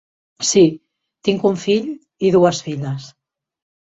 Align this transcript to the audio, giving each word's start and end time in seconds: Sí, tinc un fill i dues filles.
Sí, 0.51 0.61
tinc 1.27 1.43
un 1.49 1.59
fill 1.65 1.91
i 2.29 2.33
dues 2.39 2.63
filles. 2.69 3.05